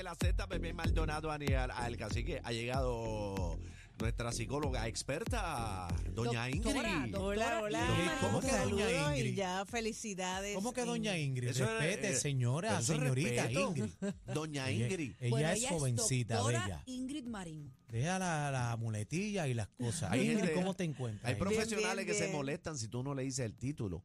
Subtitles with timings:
[0.00, 2.40] de la Z, Pepe Maldonado, Aniel, al cacique.
[2.42, 3.58] Ha llegado
[3.98, 7.14] nuestra psicóloga experta, doña Ingrid.
[7.18, 8.18] Hola, hola.
[8.22, 9.32] ¿Cómo que doña Saludos Ingrid?
[9.32, 10.54] Y ya, felicidades.
[10.54, 11.48] ¿Cómo que doña Ingrid?
[11.48, 13.68] Eso es, Respete, eh, señora, eso es señorita respeto.
[13.76, 13.90] Ingrid.
[14.34, 15.12] Doña Ingrid.
[15.20, 16.82] Ella, Bueno, es jovencita, doctora bella.
[16.86, 17.70] Ingrid Marín.
[17.88, 20.10] Deja la, la muletilla y las cosas.
[20.12, 21.28] Hay Ingrid, gente- ¿cómo te encuentras?
[21.30, 24.02] Hay profesionales bien, que se molestan si tú no le dices el título.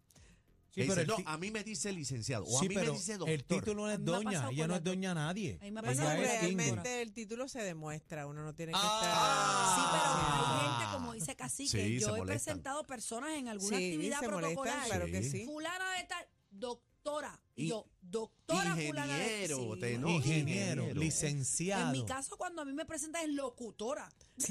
[0.76, 3.14] Sí, pero no, a mí me dice licenciado o sí, a mí pero me dice
[3.18, 3.30] doctor.
[3.30, 5.58] el título no A es doña, ella no es doña nadie.
[5.62, 6.58] A mí me es Ingrid.
[6.58, 9.74] realmente el título se demuestra, uno no tiene que Ah.
[9.76, 10.60] Sí, pero Ah.
[10.60, 12.26] hay gente, como dice Cacique, Sí, yo he molestan.
[12.28, 13.52] presentado personas en estar.
[13.54, 14.86] alguna Sí, actividad se molestan, protocolar.
[14.88, 15.46] claro que sí.
[15.46, 17.40] Fulana de tal, doctora.
[17.58, 21.00] Y yo, doctora fulana de ingeniero, sí, te- no, Ingeniero, ingeniero.
[21.00, 21.86] licenciado.
[21.86, 24.10] En mi caso, cuando a mí me presentan es locutora.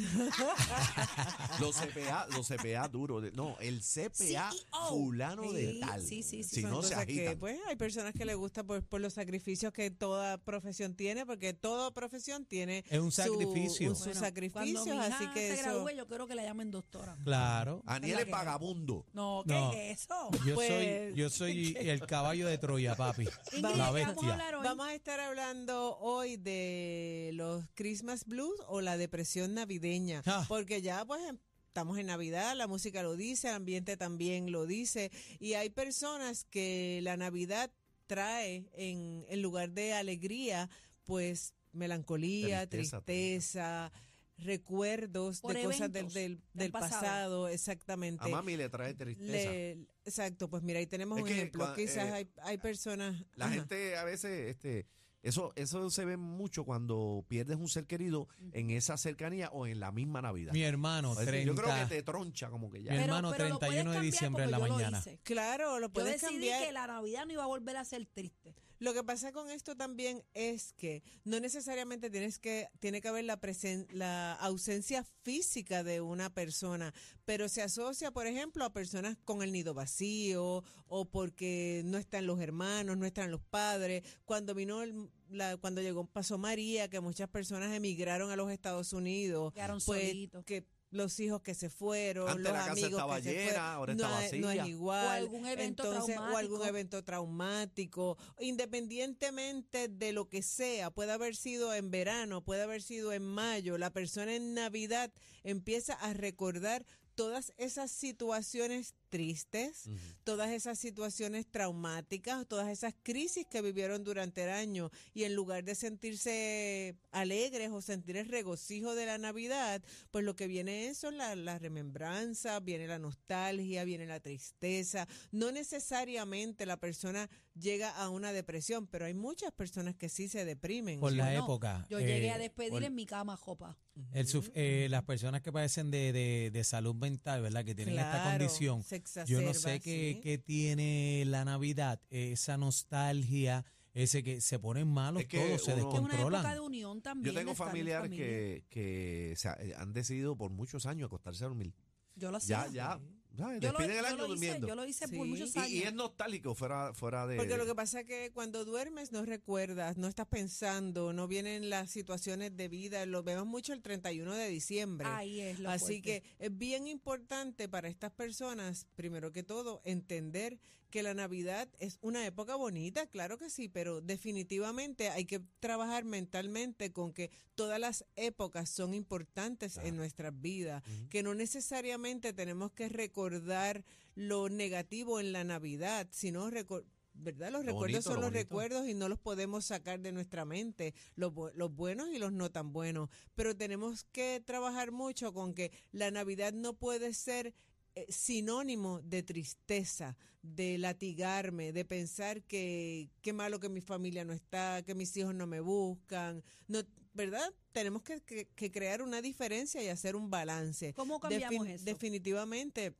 [1.60, 3.20] Los CPA, los CPA duro.
[3.20, 4.88] de- no, el CPA CEO.
[4.88, 6.02] fulano de tal.
[6.02, 8.82] sí, sí, sí, si no se cosas que, pues, hay personas que les gusta por,
[8.82, 13.90] por los sacrificios que toda profesión tiene, porque toda profesión tiene Es un su- sacrificio.
[13.90, 15.62] un- sus Bueno, sacrificios, cuando mi hija así que se eso...
[15.62, 17.16] gradúe, yo quiero que la llamen doctora.
[17.22, 17.82] Claro.
[17.86, 19.04] Aniel es vagabundo.
[19.12, 19.72] No, ¿qué No.
[19.74, 20.30] es eso?
[20.46, 23.22] Yo Pues- soy, yo soy el caballo de Troya, papi.
[23.52, 24.32] Ingrid, La ¿qué vamos a bestia.
[24.32, 24.64] hablar hoy?
[24.64, 30.44] Vamos a estar hablando hoy de los Christmas Blues o la depresión navideña, Ah.
[30.48, 34.64] porque ya pues em- estamos en Navidad, la música lo dice, el ambiente también lo
[34.66, 37.70] dice, y hay personas que la Navidad
[38.06, 40.70] trae en, en lugar de alegría,
[41.04, 43.92] pues melancolía, Tristeza tristeza,
[44.36, 47.00] recuerdos Por de cosas del, del, del pasado.
[47.00, 48.24] pasado, exactamente.
[48.24, 49.50] A mami le trae tristeza.
[49.50, 51.74] Le- exacto, pues mira, ahí tenemos Es un que ejemplo.
[51.74, 53.24] Quizás eh, hay, hay personas...
[53.36, 53.54] La Ajá.
[53.54, 54.86] gente a veces, este,
[55.22, 59.80] eso, eso se ve mucho cuando pierdes un ser querido en esa cercanía o en
[59.80, 60.52] la misma Navidad.
[60.52, 61.46] Mi hermano, Es decir, 30.
[61.46, 62.92] Yo creo que te troncha como que ya.
[62.92, 65.02] Mi hermano, 31 puedes de cambiar diciembre en la yo lo mañana.
[65.22, 66.64] Claro, lo Yo puedes decidí cambiar.
[66.66, 68.54] que la Navidad no iba a volver a ser triste.
[68.84, 73.24] Lo que pasa con esto también es que no necesariamente tienes que tiene que haber
[73.24, 76.92] la presen- la ausencia física de una persona,
[77.24, 82.26] pero se asocia, por ejemplo, a personas con el nido vacío o porque no están
[82.26, 84.02] los hermanos, no están los padres.
[84.26, 88.92] Cuando vino el- la, cuando llegó pasó María, que muchas personas emigraron a los Estados
[88.92, 90.44] Unidos, Quedaron pues solitos.
[90.44, 93.44] que los hijos que se fueron, Antes los la casa amigos estaba que se llena,
[93.50, 94.66] fueron, ahora no, es- no es vacía.
[94.66, 95.06] igual.
[95.06, 96.64] O algún evento Entonces, o algún traumático.
[96.66, 103.12] evento traumático, independientemente de lo que sea, puede haber sido en verano, puede haber sido
[103.12, 105.12] en mayo, la persona en Navidad
[105.42, 106.84] empieza a recordar
[107.14, 109.84] todas esas situaciones tristes,
[110.24, 115.62] todas esas situaciones traumáticas, todas esas crisis que vivieron durante el año y en lugar
[115.62, 119.80] de sentirse alegres o sentir el regocijo de la Navidad,
[120.10, 125.06] pues lo que viene es son la, la remembranza, viene la nostalgia, viene la tristeza.
[125.30, 127.30] No necesariamente la persona
[127.60, 130.98] llega a una depresión, pero hay muchas personas que sí se deprimen.
[130.98, 131.44] Por la no.
[131.44, 131.86] época.
[131.88, 133.78] Yo eh, llegué a despedir por- en mi cama, jopa.
[134.12, 137.64] el suf- eh, las personas que padecen de, de- de salud mental, ¿verdad?
[137.64, 138.82] Que tienen esta condición.
[138.82, 140.20] se Yo no sé qué, sí.
[140.22, 145.74] qué tiene la Navidad, esa nostalgia, ese que se ponen malos Es que todos, se
[145.74, 146.60] uno- Que es una época de descontrolan.
[146.60, 147.34] unión también.
[147.34, 148.26] Yo tengo familiares familia.
[148.26, 151.72] que, que se ha- eh, han decidido por muchos años acostarse a dormir.
[152.16, 152.66] Yo lo hacía.
[152.66, 153.00] Ya, ya.
[153.36, 153.60] ¿Sabes?
[153.60, 154.68] Yo lo, el yo año lo hice, durmiendo.
[154.68, 155.30] yo lo hice por Sí.
[155.30, 155.70] muchos Y, años.
[155.70, 157.36] y es nostálgico fuera, fuera de.
[157.36, 161.70] Porque lo que pasa es que cuando duermes no recuerdas, no estás pensando, no vienen
[161.70, 165.06] las situaciones de vida, lo vemos mucho el 31 de diciembre.
[165.10, 166.02] Ahí es lo Así fuerte.
[166.02, 170.58] que es bien importante para estas personas, primero que todo, entender
[170.94, 176.04] que la Navidad es una época bonita, claro que sí, pero definitivamente hay que trabajar
[176.04, 182.70] mentalmente con que todas las épocas son importantes en nuestras vidas, que no necesariamente tenemos
[182.70, 187.52] que recordar lo negativo en la Navidad, sino recordar ¿Verdad?
[187.52, 188.42] Los Lo recuerdos bonito, son lo los bonito.
[188.42, 192.50] recuerdos y no los podemos sacar de nuestra mente, los, los buenos y los no
[192.50, 193.08] tan buenos.
[193.36, 197.54] Pero tenemos que trabajar mucho con que la Navidad no puede ser
[197.94, 204.32] eh, sinónimo de tristeza, de latigarme, de pensar que qué malo que mi familia no
[204.32, 206.42] está, que mis hijos no me buscan.
[206.68, 206.80] No,
[207.14, 207.52] ¿Verdad?
[207.72, 210.92] Tenemos que, que- que crear una diferencia y hacer un balance.
[210.94, 211.84] ¿Cómo cambiamos Defin- eso?
[211.84, 212.94] Definitivamente.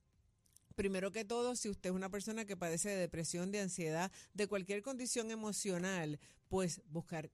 [0.77, 4.47] Primero que todo, si usted es una persona que padece de depresión, de ansiedad, de
[4.49, 6.19] cualquier condición emocional,
[6.49, 7.31] pues buscar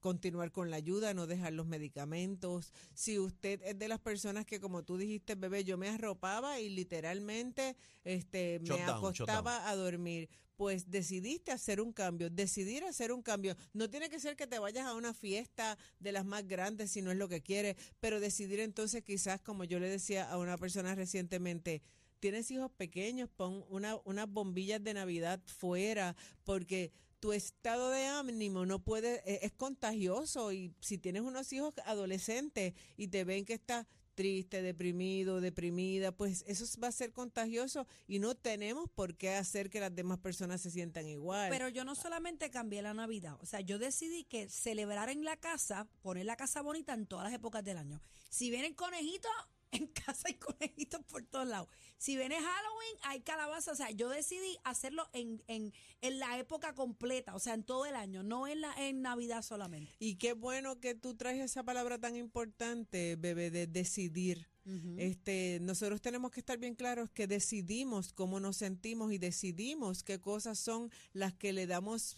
[0.00, 2.72] continuar con la ayuda, no dejar los medicamentos.
[2.94, 6.68] Si usted es de las personas que, como tú dijiste, bebé, yo me arropaba y
[6.68, 13.56] literalmente este, me acostaba a dormir, pues decidiste hacer un cambio, decidir hacer un cambio.
[13.72, 17.02] No tiene que ser que te vayas a una fiesta de las más grandes si
[17.02, 20.56] no es lo que quieres, pero decidir entonces quizás, como yo le decía a una
[20.56, 21.82] persona recientemente,
[22.20, 26.92] tienes hijos pequeños, pon una, unas bombillas de Navidad fuera, porque
[27.26, 32.74] tu estado de ánimo no puede, e- es contagioso y si tienes unos hijos adolescentes
[32.96, 38.20] y te ven que estás triste, deprimido, deprimida, pues eso va a ser contagioso y
[38.20, 41.50] no tenemos por qué hacer que las demás personas se sientan igual.
[41.50, 45.36] Pero yo no solamente cambié la Navidad, o sea, yo decidí que celebrar en la
[45.36, 48.00] casa, poner la casa bonita en todas las épocas del año.
[48.30, 49.32] Si vienen conejitos,
[49.72, 51.68] en casa hay conejitos por todos lados.
[51.98, 53.72] Si viene Halloween, hay calabaza.
[53.72, 57.86] O sea, yo decidí hacerlo en, en, en la época completa, o sea, en todo
[57.86, 59.92] el año, no en, la, en Navidad solamente.
[59.98, 64.48] y qué bueno que tú traes esa palabra tan importante, bebé, de decidir.
[64.96, 70.20] Este, nosotros tenemos que estar bien claros que decidimos cómo nos sentimos y decidimos qué
[70.20, 72.16] cosas son las que le damos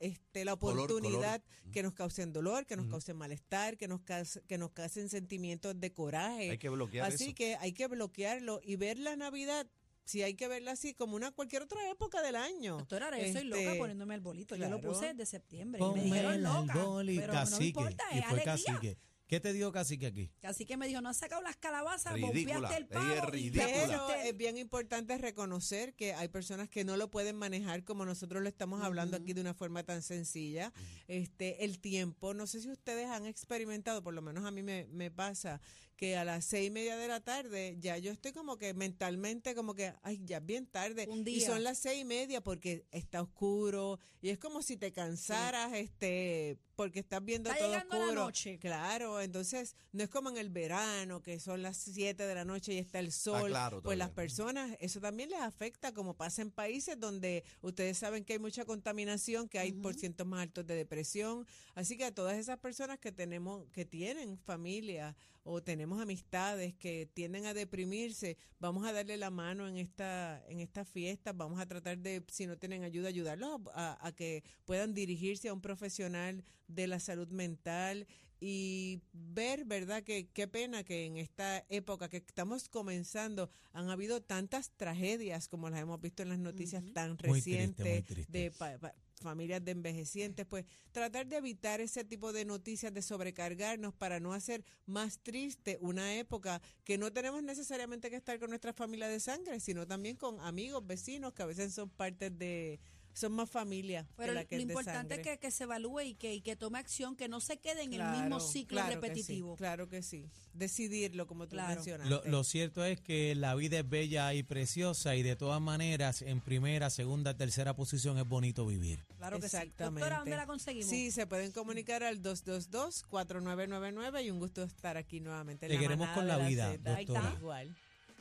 [0.00, 0.90] este, la Color, color.
[0.90, 1.42] oportunidad
[1.72, 5.78] que nos causen dolor, que nos causen malestar, que nos cause- que nos causen sentimientos
[5.80, 6.50] de coraje.
[6.50, 7.34] Hay que bloquear Así eso.
[7.34, 9.66] que hay que bloquearlo y ver la Navidad,
[10.04, 12.78] si hay que verla así como una cualquier otra época del año.
[12.78, 14.56] Doctora, ahora yo soy loca Este, poniéndome el bolito.
[14.56, 14.94] Yo lo claro.
[14.94, 15.82] puse desde septiembre.
[15.84, 16.74] y me dijeron loca.
[17.04, 17.64] y pero no cacique.
[17.66, 18.44] importa, y es fue alegría.
[18.44, 18.98] cacique.
[19.28, 20.30] ¿Qué te dio cacique aquí?
[20.42, 23.66] Así que me dijo, no has sacado las calabazas, Ridícula, bombeaste el ella es ridícula.
[23.68, 28.06] ya Pero es bien importante reconocer que hay personas que no lo pueden manejar como
[28.06, 30.72] nosotros lo estamos hablando aquí de una forma tan sencilla.
[31.08, 34.86] Este, el tiempo, no sé si ustedes han experimentado, por lo menos a mí me,
[34.86, 35.60] me pasa,
[35.98, 39.54] que a las seis y media de la tarde ya yo estoy como que mentalmente
[39.56, 41.06] como que, ay, ya es bien tarde.
[41.10, 41.46] Un Y día.
[41.48, 46.56] son las seis y media porque está oscuro y es como si te cansaras, este,
[46.76, 48.24] porque estás viendo Está todo llegando la oscuro.
[48.26, 48.58] noche.
[48.60, 52.72] Claro, entonces no es como en el verano que son las siete de la noche
[52.74, 53.48] y está el sol.
[53.50, 58.24] claro pues las personas, eso también les afecta, como pasa en países donde ustedes saben
[58.24, 61.44] que hay mucha contaminación, que hay por cientos más altos de depresión.
[61.74, 67.06] Así que a todas esas personas que tenemos, que tienen familia o tenemos amistades que
[67.14, 71.66] tienden a deprimirse, vamos a darle la mano en esta, en estas fiestas, vamos a
[71.66, 76.86] tratar de, si no tienen ayuda, ayudarlos a, que puedan dirigirse a un profesional de
[76.86, 78.06] la salud mental
[78.40, 80.04] y ver, ¿verdad?
[80.04, 85.68] Que qué pena que en esta época que estamos comenzando han habido tantas tragedias como
[85.70, 88.30] las hemos visto en las noticias tan Muy recientes triste.
[88.30, 93.02] de pa- pa- familias de envejecientes, pues tratar de evitar ese tipo de noticias de
[93.02, 98.50] sobrecargarnos para no hacer más triste una época que no tenemos necesariamente que estar con
[98.50, 102.80] nuestra familia de sangre, sino también con amigos, vecinos que a veces son partes de
[103.18, 105.64] son más familia Pero que la que lo es de importante es que, que se
[105.64, 108.78] evalúe y que, y que tome acción, que no se quede en el mismo ciclo
[108.80, 109.56] claro que sí, repetitivo.
[109.56, 110.26] claro que sí.
[110.54, 111.74] Decidirlo, como tú Claro.
[111.74, 112.08] mencionaste.
[112.10, 116.22] Lo, lo cierto es que la vida es bella y preciosa y de todas maneras
[116.22, 119.04] en primera, segunda, tercera posición es bonito vivir.
[119.16, 119.56] Claro que sí.
[119.56, 120.00] Exactamente.
[120.00, 120.88] Doctora, ¿dónde la conseguimos?
[120.90, 125.66] Sí, se pueden comunicar al 222-4999 y un gusto estar aquí nuevamente.
[125.66, 126.94] en Te la queremos con la vida, Zeta.
[126.96, 127.34] Ahí está.
[127.38, 127.74] Igual.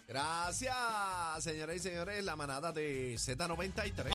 [0.08, 0.74] Gracias,
[1.44, 4.06] señoras y señores, la manada de Z93.